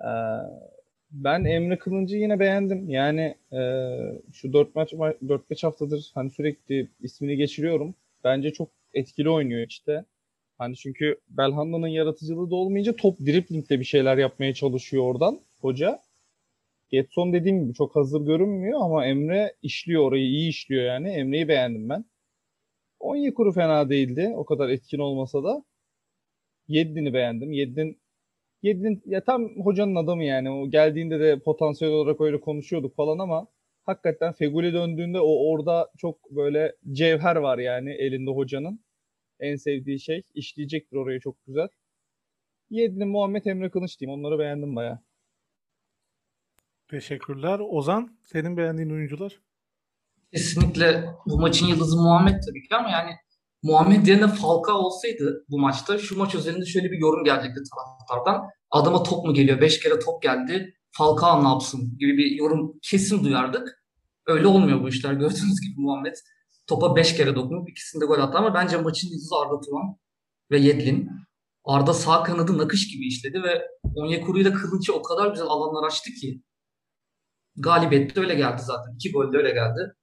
Ee, 0.01 0.09
ben 1.11 1.45
Emre 1.45 1.77
Kılıncı 1.79 2.17
yine 2.17 2.39
beğendim. 2.39 2.89
Yani 2.89 3.35
e, 3.53 3.59
şu 4.33 4.53
4 4.53 4.75
maç 4.75 4.93
4-5 4.93 5.63
haftadır 5.63 6.11
hani 6.13 6.29
sürekli 6.31 6.89
ismini 6.99 7.37
geçiriyorum. 7.37 7.95
Bence 8.23 8.53
çok 8.53 8.69
etkili 8.93 9.29
oynuyor 9.29 9.67
işte. 9.69 10.05
Hani 10.57 10.75
çünkü 10.75 11.21
Belhanda'nın 11.29 11.87
yaratıcılığı 11.87 12.51
da 12.51 12.55
olmayınca 12.55 12.95
top 12.95 13.19
driplingle 13.19 13.79
bir 13.79 13.85
şeyler 13.85 14.17
yapmaya 14.17 14.53
çalışıyor 14.53 15.03
oradan 15.03 15.41
hoca. 15.61 15.99
Getson 16.89 17.33
dediğim 17.33 17.63
gibi 17.63 17.73
çok 17.73 17.95
hazır 17.95 18.21
görünmüyor 18.21 18.79
ama 18.81 19.05
Emre 19.05 19.55
işliyor 19.61 20.03
orayı 20.03 20.25
iyi 20.25 20.49
işliyor 20.49 20.83
yani. 20.83 21.09
Emre'yi 21.09 21.47
beğendim 21.47 21.89
ben. 21.89 22.05
Onyekuru 22.99 23.53
fena 23.53 23.89
değildi. 23.89 24.33
O 24.37 24.45
kadar 24.45 24.69
etkin 24.69 24.99
olmasa 24.99 25.43
da. 25.43 25.63
Yedlin'i 26.67 27.13
beğendim. 27.13 27.51
Yedlin 27.51 27.99
Yedlin 28.63 29.03
ya 29.05 29.23
tam 29.23 29.49
hocanın 29.63 29.95
adamı 29.95 30.23
yani. 30.23 30.51
O 30.51 30.69
geldiğinde 30.69 31.19
de 31.19 31.39
potansiyel 31.39 31.93
olarak 31.93 32.21
öyle 32.21 32.39
konuşuyorduk 32.39 32.95
falan 32.95 33.19
ama 33.19 33.47
hakikaten 33.85 34.33
Feguli 34.33 34.73
döndüğünde 34.73 35.19
o 35.19 35.51
orada 35.51 35.91
çok 35.97 36.31
böyle 36.31 36.75
cevher 36.91 37.35
var 37.35 37.57
yani 37.57 37.91
elinde 37.91 38.31
hocanın. 38.31 38.84
En 39.39 39.55
sevdiği 39.55 39.99
şey. 39.99 40.21
işleyecektir 40.33 40.97
orayı 40.97 41.19
çok 41.19 41.45
güzel. 41.45 41.67
Yedlin, 42.69 43.07
Muhammed 43.07 43.45
Emre 43.45 43.69
Kılıç 43.69 43.99
diyeyim. 43.99 44.19
Onları 44.19 44.39
beğendim 44.39 44.75
baya. 44.75 45.03
Teşekkürler. 46.87 47.59
Ozan 47.69 48.17
senin 48.23 48.57
beğendiğin 48.57 48.89
oyuncular? 48.89 49.39
Kesinlikle 50.33 51.05
bu 51.25 51.39
maçın 51.39 51.67
yıldızı 51.67 51.95
Muhammed 51.95 52.43
tabii 52.49 52.67
ki 52.67 52.75
ama 52.75 52.89
yani 52.89 53.11
Muhammed 53.63 54.07
yerine 54.07 54.27
Falcao 54.27 54.77
olsaydı 54.77 55.45
bu 55.49 55.59
maçta 55.59 55.97
şu 55.97 56.17
maç 56.17 56.35
üzerinde 56.35 56.65
şöyle 56.65 56.91
bir 56.91 56.97
yorum 56.97 57.23
gelecekti 57.23 57.61
taraftardan. 57.75 58.49
Adama 58.71 59.03
top 59.03 59.25
mu 59.25 59.33
geliyor? 59.33 59.61
Beş 59.61 59.79
kere 59.79 59.99
top 59.99 60.21
geldi. 60.21 60.73
Falcao 60.91 61.43
ne 61.43 61.47
yapsın 61.47 61.97
gibi 61.97 62.17
bir 62.17 62.31
yorum 62.31 62.79
kesin 62.81 63.23
duyardık. 63.23 63.83
Öyle 64.27 64.47
olmuyor 64.47 64.83
bu 64.83 64.89
işler. 64.89 65.13
Gördüğünüz 65.13 65.61
gibi 65.61 65.73
Muhammed 65.77 66.15
topa 66.67 66.95
beş 66.95 67.17
kere 67.17 67.35
dokunup 67.35 67.69
ikisinde 67.69 68.05
gol 68.05 68.19
attı 68.19 68.37
ama 68.37 68.53
bence 68.53 68.77
maçın 68.77 69.07
yıldızı 69.07 69.35
Arda 69.35 69.59
Turan 69.59 69.97
ve 70.51 70.57
Yedlin. 70.57 71.09
Arda 71.63 71.93
sağ 71.93 72.23
kanadı 72.23 72.57
nakış 72.57 72.87
gibi 72.87 73.07
işledi 73.07 73.43
ve 73.43 73.67
Onyekuru 73.95 74.39
ile 74.39 74.53
Kılıç'ı 74.53 74.93
o 74.93 75.01
kadar 75.01 75.29
güzel 75.29 75.47
alanlar 75.47 75.87
açtı 75.87 76.11
ki 76.11 76.41
galibiyette 77.55 78.19
öyle 78.19 78.35
geldi 78.35 78.61
zaten. 78.61 78.95
İki 78.95 79.11
gol 79.11 79.33
de 79.33 79.37
öyle 79.37 79.51
geldi. 79.51 79.95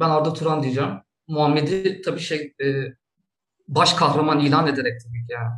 Ben 0.00 0.10
Arda 0.10 0.32
Turan 0.32 0.62
diyeceğim. 0.62 0.90
Muhammed'i 1.28 2.02
tabii 2.02 2.20
şey 2.20 2.54
e, 2.64 2.66
baş 3.68 3.94
kahraman 3.94 4.40
ilan 4.40 4.66
ederek 4.66 5.00
tabii 5.04 5.26
ki 5.26 5.32
yani. 5.32 5.52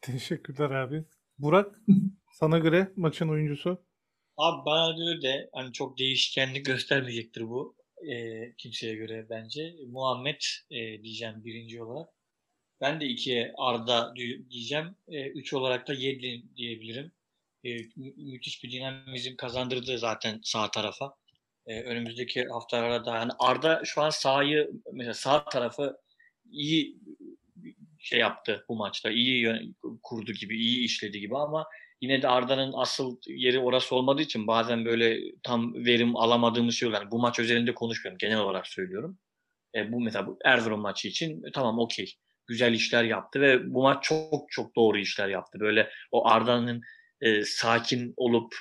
Teşekkürler 0.00 0.70
abi. 0.70 1.04
Burak 1.38 1.80
sana 2.32 2.58
göre 2.58 2.92
maçın 2.96 3.28
oyuncusu? 3.28 3.86
Abi 4.36 4.66
bana 4.66 4.96
göre 4.96 5.22
de 5.22 5.50
hani 5.54 5.72
çok 5.72 5.98
değişkenlik 5.98 6.66
göstermeyecektir 6.66 7.48
bu 7.48 7.75
e, 8.10 8.52
kimseye 8.58 8.94
göre 8.94 9.26
bence. 9.30 9.74
Muhammed 9.88 10.40
e, 10.70 11.02
diyeceğim 11.02 11.44
birinci 11.44 11.82
olarak. 11.82 12.08
Ben 12.80 13.00
de 13.00 13.06
ikiye 13.06 13.54
Arda 13.58 14.16
di- 14.16 14.50
diyeceğim. 14.50 14.96
E, 15.08 15.28
üç 15.28 15.52
olarak 15.54 15.88
da 15.88 15.92
Yedlin 15.94 16.52
diyebilirim. 16.56 17.12
E, 17.64 17.74
mü- 17.76 18.14
müthiş 18.16 18.64
bir 18.64 18.72
dinamizm 18.72 19.36
kazandırdı 19.36 19.98
zaten 19.98 20.40
sağ 20.42 20.70
tarafa. 20.70 21.14
E, 21.66 21.82
önümüzdeki 21.82 22.44
haftalarda 22.44 23.04
da 23.04 23.16
yani 23.16 23.32
Arda 23.38 23.82
şu 23.84 24.02
an 24.02 24.10
sahayı 24.10 24.70
mesela 24.92 25.14
sağ 25.14 25.44
tarafı 25.44 25.96
iyi 26.50 26.96
şey 27.98 28.18
yaptı 28.20 28.64
bu 28.68 28.76
maçta. 28.76 29.10
İyi 29.10 29.40
yön- 29.40 29.74
kurdu 30.02 30.32
gibi, 30.32 30.56
iyi 30.58 30.84
işledi 30.84 31.20
gibi 31.20 31.36
ama 31.36 31.66
yine 32.00 32.22
de 32.22 32.28
Arda'nın 32.28 32.72
asıl 32.76 33.16
yeri 33.26 33.58
orası 33.58 33.94
olmadığı 33.94 34.22
için 34.22 34.46
bazen 34.46 34.84
böyle 34.84 35.20
tam 35.42 35.74
verim 35.74 36.16
alamadığımız 36.16 36.74
şey. 36.74 36.90
Yani 36.90 37.10
bu 37.10 37.18
maç 37.18 37.38
özelinde 37.38 37.74
konuşmuyorum. 37.74 38.18
Genel 38.18 38.38
olarak 38.38 38.66
söylüyorum. 38.66 39.18
E, 39.74 39.92
bu 39.92 40.00
mesela 40.00 40.26
bu 40.26 40.38
Erzurum 40.44 40.80
maçı 40.80 41.08
için 41.08 41.44
e, 41.44 41.52
tamam 41.54 41.78
okey. 41.78 42.14
Güzel 42.46 42.72
işler 42.72 43.04
yaptı 43.04 43.40
ve 43.40 43.74
bu 43.74 43.82
maç 43.82 44.04
çok 44.04 44.44
çok 44.50 44.76
doğru 44.76 44.98
işler 44.98 45.28
yaptı. 45.28 45.60
Böyle 45.60 45.90
o 46.12 46.28
Arda'nın 46.28 46.82
e, 47.20 47.42
sakin 47.44 48.14
olup 48.16 48.54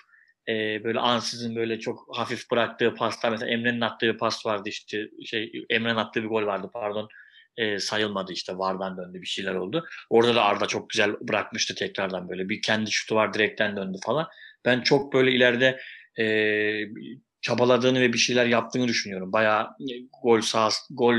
e, 0.50 0.84
böyle 0.84 1.00
ansızın 1.00 1.56
böyle 1.56 1.80
çok 1.80 2.18
hafif 2.18 2.52
bıraktığı 2.52 2.96
paslar 2.96 3.32
mesela 3.32 3.52
Emre'nin 3.52 3.82
attığı 3.82 4.18
pas 4.18 4.46
vardı 4.46 4.70
işte 4.70 5.10
şey 5.26 5.66
Emre'nin 5.70 5.96
attığı 5.96 6.24
bir 6.24 6.28
gol 6.28 6.46
vardı 6.46 6.70
pardon 6.74 7.10
e, 7.58 7.80
sayılmadı 7.80 8.34
işte 8.34 8.58
vardan 8.58 8.98
döndü 8.98 9.22
bir 9.22 9.28
şeyler 9.28 9.56
oldu. 9.56 9.86
Orada 10.10 10.36
da 10.36 10.44
Arda 10.44 10.66
çok 10.66 10.90
güzel 10.90 11.16
bırakmıştı 11.22 11.76
tekrardan 11.76 12.30
böyle 12.30 12.50
bir 12.50 12.62
kendi 12.62 12.92
şutu 12.92 13.16
var 13.16 13.34
direkten 13.34 13.78
döndü 13.78 13.98
falan. 14.06 14.28
Ben 14.66 14.82
çok 14.82 15.14
böyle 15.14 15.32
ileride 15.32 15.80
e, 16.20 16.26
çabaladığını 17.42 18.02
ve 18.02 18.14
bir 18.14 18.18
şeyler 18.18 18.46
yaptığını 18.46 18.88
düşünüyorum. 18.88 19.34
Bayağı 19.34 19.68
gol 20.24 20.42
sahası, 20.42 20.80
gol 20.90 21.16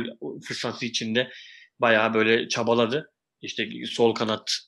fırsatı 0.48 0.86
içinde 0.86 1.30
bayağı 1.78 2.14
böyle 2.14 2.48
çabaladı. 2.48 3.12
İşte 3.42 3.68
sol 3.86 4.14
kanat 4.14 4.58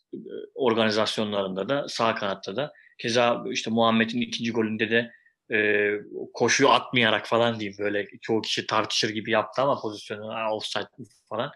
organizasyonlarında 0.54 1.68
da 1.68 1.88
sağ 1.88 2.14
kanatta 2.14 2.56
da 2.56 2.72
keza 2.98 3.44
işte 3.50 3.70
Muhammed'in 3.70 4.20
ikinci 4.20 4.52
golünde 4.52 4.90
de 4.90 5.10
e, 5.52 5.90
koşuyu 6.34 6.68
atmayarak 6.70 7.26
falan 7.26 7.60
diyeyim 7.60 7.78
böyle 7.78 8.06
çoğu 8.22 8.42
kişi 8.42 8.66
tartışır 8.66 9.10
gibi 9.10 9.30
yaptı 9.30 9.62
ama 9.62 9.80
pozisyonu 9.80 10.30
"Aa, 10.32 10.54
offside 10.54 10.88
mi?" 10.98 11.06
falan. 11.28 11.52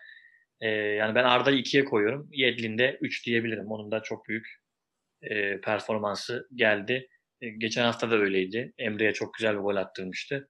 E, 0.61 0.68
yani 0.68 1.14
ben 1.14 1.25
Arda'yı 1.25 1.58
ikiye 1.58 1.84
koyuyorum. 1.84 2.28
Yedlin 2.32 2.78
de 2.78 2.99
3 3.00 3.26
diyebilirim. 3.26 3.66
Onun 3.66 3.90
da 3.90 4.02
çok 4.02 4.28
büyük 4.28 4.46
e, 5.22 5.61
performansı 5.61 6.49
geldi. 6.54 7.08
E, 7.40 7.49
geçen 7.49 7.84
hafta 7.84 8.11
da 8.11 8.16
öyleydi. 8.16 8.72
Emre'ye 8.78 9.12
çok 9.12 9.34
güzel 9.34 9.54
bir 9.54 9.61
gol 9.61 9.76
attırmıştı. 9.76 10.49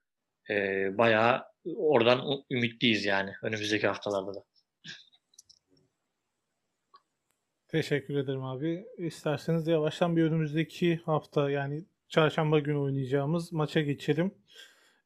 E, 0.51 0.55
bayağı 0.99 1.45
oradan 1.77 2.45
ümitliyiz 2.51 3.05
yani 3.05 3.33
önümüzdeki 3.43 3.87
haftalarda 3.87 4.35
da. 4.35 4.45
Teşekkür 7.69 8.17
ederim 8.17 8.45
abi. 8.45 8.85
İsterseniz 8.99 9.67
yavaştan 9.67 10.17
bir 10.17 10.23
önümüzdeki 10.23 10.97
hafta 10.97 11.51
yani 11.51 11.85
çarşamba 12.13 12.59
günü 12.59 12.79
oynayacağımız 12.79 13.53
maça 13.53 13.81
geçelim. 13.81 14.35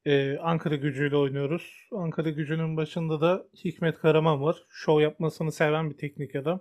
Ee, 0.07 0.39
Ankara 0.39 0.77
gücüyle 0.77 1.17
oynuyoruz. 1.17 1.89
Ankara 1.93 2.31
gücünün 2.31 2.77
başında 2.77 3.21
da 3.21 3.47
Hikmet 3.65 3.99
Karaman 3.99 4.43
var. 4.43 4.57
Şov 4.69 5.01
yapmasını 5.01 5.53
seven 5.53 5.91
bir 5.91 5.97
teknik 5.97 6.37
adam. 6.37 6.61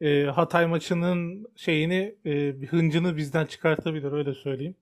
Ee, 0.00 0.22
Hatay 0.22 0.66
maçının 0.66 1.46
şeyini, 1.56 2.16
e, 2.24 2.54
hıncını 2.70 3.16
bizden 3.16 3.46
çıkartabilir 3.46 4.12
öyle 4.12 4.34
söyleyeyim. 4.34 4.76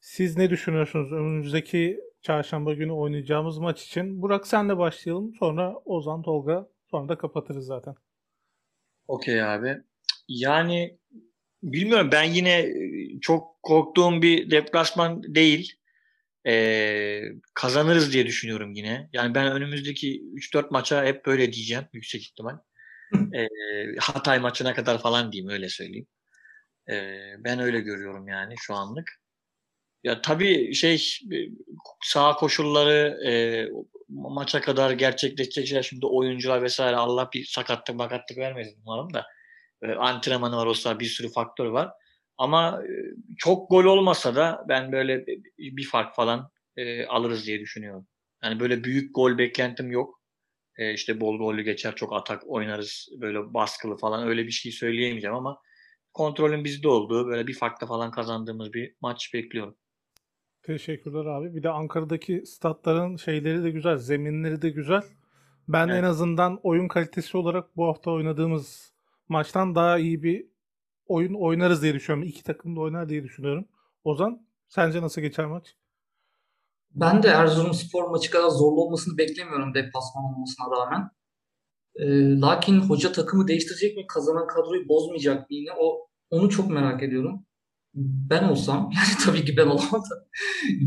Siz 0.00 0.36
ne 0.36 0.50
düşünüyorsunuz 0.50 1.12
önümüzdeki 1.12 2.00
çarşamba 2.22 2.74
günü 2.74 2.92
oynayacağımız 2.92 3.58
maç 3.58 3.84
için? 3.86 4.22
Burak 4.22 4.46
senle 4.46 4.78
başlayalım. 4.78 5.34
Sonra 5.34 5.74
Ozan, 5.84 6.22
Tolga. 6.22 6.68
Sonra 6.90 7.08
da 7.08 7.18
kapatırız 7.18 7.66
zaten. 7.66 7.94
Okey 9.08 9.42
abi. 9.42 9.76
Yani 10.28 10.98
bilmiyorum 11.62 12.08
ben 12.12 12.24
yine 12.24 12.58
e, 12.58 13.20
çok 13.20 13.57
korktuğum 13.68 14.22
bir 14.22 14.50
deplasman 14.50 15.34
değil. 15.34 15.72
Ee, 16.46 17.22
kazanırız 17.54 18.12
diye 18.12 18.26
düşünüyorum 18.26 18.72
yine. 18.72 19.08
Yani 19.12 19.34
ben 19.34 19.52
önümüzdeki 19.52 20.22
3-4 20.34 20.70
maça 20.70 21.04
hep 21.04 21.26
böyle 21.26 21.52
diyeceğim 21.52 21.84
yüksek 21.92 22.22
ihtimal. 22.22 22.58
Ee, 23.34 23.48
Hatay 24.00 24.38
maçına 24.38 24.74
kadar 24.74 25.02
falan 25.02 25.32
diyeyim 25.32 25.52
öyle 25.52 25.68
söyleyeyim. 25.68 26.06
Ee, 26.90 27.34
ben 27.38 27.60
öyle 27.60 27.80
görüyorum 27.80 28.28
yani 28.28 28.54
şu 28.58 28.74
anlık. 28.74 29.20
Ya 30.04 30.22
tabii 30.22 30.74
şey 30.74 31.18
sağ 32.04 32.32
koşulları 32.32 33.18
e, 33.26 33.32
maça 34.08 34.60
kadar 34.60 34.90
gerçekleşecek 34.90 35.66
şeyler 35.66 35.82
şimdi 35.82 36.06
oyuncular 36.06 36.62
vesaire 36.62 36.96
Allah 36.96 37.30
bir 37.34 37.44
sakatlık 37.44 37.96
makatlık 37.96 38.38
vermesin 38.38 38.80
umarım 38.86 39.14
da 39.14 39.26
e, 39.82 39.92
antrenmanı 39.92 40.56
var 40.56 40.66
olsa 40.66 41.00
bir 41.00 41.06
sürü 41.06 41.32
faktör 41.32 41.66
var. 41.66 41.90
Ama 42.38 42.82
e, 42.84 42.90
çok 43.38 43.70
gol 43.70 43.84
olmasa 43.84 44.34
da 44.34 44.64
ben 44.68 44.92
böyle 44.92 45.26
bir- 45.58 45.84
fark 45.88 46.14
falan 46.14 46.50
e, 46.76 47.06
alırız 47.06 47.46
diye 47.46 47.60
düşünüyorum. 47.60 48.06
Yani 48.44 48.60
böyle 48.60 48.84
büyük 48.84 49.14
gol 49.14 49.38
beklentim 49.38 49.90
yok. 49.92 50.20
E, 50.76 50.94
işte 50.94 51.20
bol 51.20 51.38
gollü 51.38 51.62
geçer 51.62 51.94
çok 51.96 52.12
atak 52.12 52.42
oynarız 52.46 53.08
böyle 53.20 53.54
baskılı 53.54 53.96
falan 53.96 54.28
öyle 54.28 54.46
bir 54.46 54.50
şey 54.52 54.72
söyleyemeyeceğim 54.72 55.36
ama 55.36 55.58
kontrolün 56.14 56.64
bizde 56.64 56.88
olduğu 56.88 57.26
böyle 57.26 57.46
bir 57.46 57.54
farkla 57.54 57.86
falan 57.86 58.10
kazandığımız 58.10 58.72
bir 58.72 58.94
maç 59.00 59.34
bekliyorum. 59.34 59.76
Teşekkürler 60.62 61.24
abi. 61.26 61.54
Bir 61.54 61.62
de 61.62 61.68
Ankara'daki 61.70 62.42
statların 62.46 63.16
şeyleri 63.16 63.64
de 63.64 63.70
güzel, 63.70 63.96
zeminleri 63.96 64.62
de 64.62 64.70
güzel. 64.70 65.02
Ben 65.68 65.88
Evet. 65.88 65.98
en 65.98 66.02
azından 66.02 66.60
oyun 66.62 66.88
kalitesi 66.88 67.36
olarak 67.36 67.76
bu 67.76 67.86
hafta 67.86 68.10
oynadığımız 68.10 68.92
maçtan 69.28 69.74
daha 69.74 69.98
iyi 69.98 70.22
bir 70.22 70.46
oyun 71.08 71.34
oynarız 71.34 71.82
diye 71.82 71.94
düşünüyorum. 71.94 72.28
İki 72.28 72.44
takım 72.44 72.76
da 72.76 72.80
oynar 72.80 73.08
diye 73.08 73.24
düşünüyorum. 73.24 73.68
Ozan, 74.04 74.46
sence 74.68 75.02
nasıl 75.02 75.20
geçer 75.20 75.46
maç? 75.46 75.76
Ben 76.90 77.22
de 77.22 77.28
Erzurumspor 77.28 78.10
maçı 78.10 78.30
kadar 78.30 78.48
zorlu 78.48 78.80
olmasını 78.80 79.18
beklemiyorum 79.18 79.74
deplasman 79.74 80.24
olmasına 80.24 80.66
rağmen. 80.76 81.10
Ee, 81.94 82.40
lakin 82.40 82.80
hoca 82.80 83.12
takımı 83.12 83.48
değiştirecek 83.48 83.96
mi? 83.96 84.06
Kazanan 84.06 84.46
kadroyu 84.46 84.88
bozmayacak 84.88 85.50
mı 85.50 85.56
yine? 85.56 85.70
O, 85.78 86.08
onu 86.30 86.50
çok 86.50 86.70
merak 86.70 87.02
ediyorum. 87.02 87.46
Ben 87.94 88.44
olsam, 88.44 88.90
yani 88.96 89.24
tabii 89.24 89.44
ki 89.44 89.56
ben 89.56 89.66
olamam 89.66 90.02
da 90.10 90.26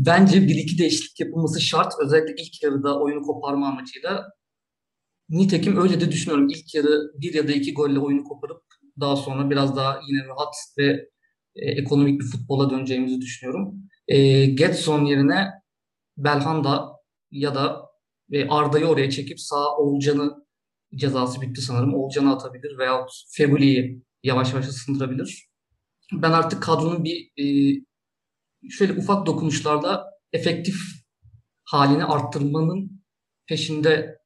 bence 0.06 0.42
bir 0.42 0.54
iki 0.54 0.78
değişiklik 0.78 1.20
yapılması 1.20 1.60
şart. 1.60 1.92
Özellikle 2.04 2.42
ilk 2.42 2.62
yarıda 2.62 3.00
oyunu 3.00 3.22
koparma 3.22 3.68
amacıyla. 3.68 4.32
Nitekim 5.28 5.76
öyle 5.82 6.00
de 6.00 6.12
düşünüyorum. 6.12 6.48
İlk 6.48 6.74
yarı 6.74 7.12
bir 7.20 7.34
ya 7.34 7.48
da 7.48 7.52
iki 7.52 7.74
golle 7.74 7.98
oyunu 7.98 8.24
koparıp 8.24 8.62
daha 9.00 9.16
sonra 9.16 9.50
biraz 9.50 9.76
daha 9.76 10.00
yine 10.08 10.26
rahat 10.26 10.54
ve 10.78 11.08
e, 11.56 11.70
ekonomik 11.70 12.20
bir 12.20 12.26
futbola 12.26 12.70
döneceğimizi 12.70 13.20
düşünüyorum. 13.20 13.74
E, 14.08 14.46
Getson 14.46 15.04
yerine 15.04 15.48
Belhanda 16.16 16.92
ya 17.30 17.54
da 17.54 17.82
e, 18.32 18.48
Arda'yı 18.48 18.86
oraya 18.86 19.10
çekip 19.10 19.40
sağ 19.40 19.76
Oğulcan'ı 19.76 20.46
cezası 20.94 21.40
bitti 21.40 21.60
sanırım. 21.60 21.94
Oğulcan'ı 21.94 22.34
atabilir 22.34 22.78
veyahut 22.78 23.10
Feguli'yi 23.30 24.02
yavaş 24.22 24.52
yavaş 24.52 24.68
ısındırabilir. 24.68 25.48
Ben 26.12 26.32
artık 26.32 26.62
kadronun 26.62 27.04
bir 27.04 27.30
e, 27.36 27.44
şöyle 28.70 28.92
ufak 28.92 29.26
dokunuşlarla 29.26 30.06
efektif 30.32 30.74
halini 31.64 32.04
arttırmanın 32.04 33.02
peşinde 33.46 34.18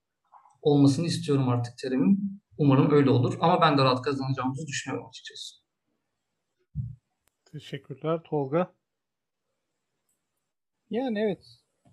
olmasını 0.63 1.07
istiyorum 1.07 1.49
artık 1.49 1.79
Terim'in. 1.79 2.43
Umarım 2.59 2.91
öyle 2.91 3.11
olur. 3.11 3.35
Ama 3.41 3.61
ben 3.61 3.79
de 3.79 3.85
rahat 3.85 4.03
kazanacağımızı 4.03 4.67
düşünüyorum 4.67 5.09
açıkçası. 5.09 5.57
Teşekkürler. 7.53 8.21
Tolga. 8.25 8.73
Yani 10.91 11.19
evet 11.19 11.39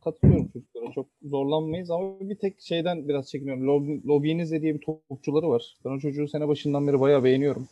katılıyorum 0.03 0.47
çocuklara. 0.53 0.91
Çok 0.91 1.07
zorlanmayız 1.23 1.91
ama 1.91 2.19
bir 2.19 2.35
tek 2.35 2.61
şeyden 2.61 3.07
biraz 3.07 3.29
çekiniyorum. 3.31 3.67
Lob 3.67 4.05
Lobbyenize 4.07 4.61
diye 4.61 4.75
bir 4.75 4.81
topçuları 4.81 5.49
var. 5.49 5.77
Ben 5.85 5.89
o 5.89 5.99
çocuğu 5.99 6.27
sene 6.27 6.47
başından 6.47 6.87
beri 6.87 6.99
bayağı 6.99 7.23
beğeniyorum. 7.23 7.67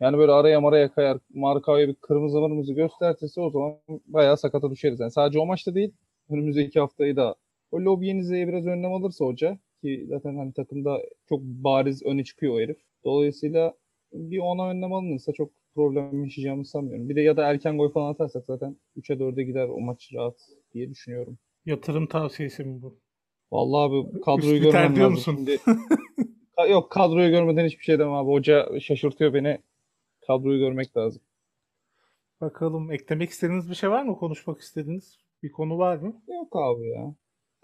Yani 0.00 0.18
böyle 0.18 0.32
araya 0.32 0.60
maraya 0.60 0.92
kayar, 0.92 1.18
Marka'ya 1.34 1.88
bir 1.88 1.94
kırmızı 1.94 2.40
mırmızı 2.40 2.74
gösterse 2.74 3.40
o 3.40 3.50
zaman 3.50 3.78
bayağı 4.06 4.36
sakata 4.36 4.70
düşeriz. 4.70 5.00
Yani 5.00 5.10
sadece 5.10 5.38
o 5.38 5.46
maçta 5.46 5.74
değil, 5.74 5.92
önümüzdeki 6.30 6.80
haftayı 6.80 7.16
da 7.16 7.34
o 7.72 7.80
Lobbyenize'ye 7.80 8.48
biraz 8.48 8.66
önlem 8.66 8.92
alırsa 8.92 9.24
hoca 9.24 9.58
ki 9.82 10.06
zaten 10.08 10.36
hani 10.36 10.52
takımda 10.52 11.02
çok 11.28 11.40
bariz 11.42 12.02
öne 12.02 12.24
çıkıyor 12.24 12.54
o 12.54 12.60
herif. 12.60 12.78
Dolayısıyla 13.04 13.74
bir 14.12 14.38
ona 14.38 14.70
önlem 14.70 14.92
alınırsa 14.92 15.32
çok 15.32 15.50
problem 15.74 16.24
yaşayacağımızı 16.24 16.70
sanmıyorum. 16.70 17.08
Bir 17.08 17.16
de 17.16 17.20
ya 17.20 17.36
da 17.36 17.50
erken 17.50 17.78
gol 17.78 17.92
falan 17.92 18.12
atarsak 18.12 18.44
zaten 18.46 18.76
3'e 18.96 19.16
4'e 19.16 19.44
gider 19.44 19.68
o 19.68 19.80
maç 19.80 20.10
rahat 20.14 20.36
diye 20.74 20.90
düşünüyorum. 20.90 21.38
Yatırım 21.66 22.06
tavsiyesi 22.06 22.64
mi 22.64 22.82
bu? 22.82 22.98
Vallahi 23.52 23.82
abi 23.82 24.20
kadroyu 24.20 24.54
Üst 24.54 24.62
görmem 24.62 24.96
diyor 24.96 25.10
lazım. 25.10 25.34
musun? 25.34 25.36
Şimdi, 25.36 25.60
yok 26.70 26.90
kadroyu 26.90 27.30
görmeden 27.30 27.66
hiçbir 27.66 27.84
şey 27.84 27.98
demem 27.98 28.14
abi. 28.14 28.30
Hoca 28.30 28.80
şaşırtıyor 28.80 29.34
beni. 29.34 29.58
Kadroyu 30.26 30.58
görmek 30.58 30.96
lazım. 30.96 31.22
Bakalım 32.40 32.92
eklemek 32.92 33.30
istediğiniz 33.30 33.70
bir 33.70 33.74
şey 33.74 33.90
var 33.90 34.02
mı? 34.02 34.16
Konuşmak 34.16 34.60
istediğiniz 34.60 35.18
bir 35.42 35.52
konu 35.52 35.78
var 35.78 35.96
mı? 35.96 36.22
Yok 36.28 36.56
abi 36.56 36.88
ya. 36.88 37.14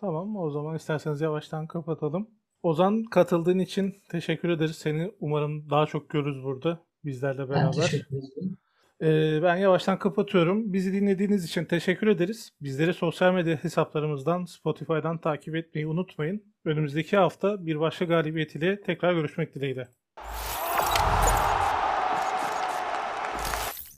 Tamam 0.01 0.37
o 0.37 0.51
zaman 0.51 0.77
isterseniz 0.77 1.21
yavaştan 1.21 1.67
kapatalım. 1.67 2.31
Ozan 2.63 3.03
katıldığın 3.05 3.59
için 3.59 3.95
teşekkür 4.11 4.49
ederiz. 4.49 4.77
Seni 4.77 5.13
umarım 5.21 5.71
daha 5.71 5.87
çok 5.87 6.11
görürüz 6.11 6.45
burada 6.45 6.81
bizlerle 7.05 7.39
Ben 7.39 7.49
beraber. 7.49 7.73
teşekkür 7.73 8.17
ederim. 8.17 8.57
Ee, 9.03 9.43
ben 9.43 9.57
yavaştan 9.57 9.99
kapatıyorum. 9.99 10.73
Bizi 10.73 10.93
dinlediğiniz 10.93 11.45
için 11.45 11.65
teşekkür 11.65 12.07
ederiz. 12.07 12.51
Bizleri 12.61 12.95
sosyal 12.95 13.35
medya 13.35 13.57
hesaplarımızdan, 13.65 14.45
Spotify'dan 14.45 15.19
takip 15.19 15.57
etmeyi 15.57 15.87
unutmayın. 15.87 16.43
Önümüzdeki 16.65 17.17
hafta 17.17 17.67
bir 17.67 17.81
başka 17.81 18.05
galibiyet 18.05 18.55
ile 18.55 18.81
tekrar 18.81 19.15
görüşmek 19.15 19.55
dileğiyle. 19.55 19.89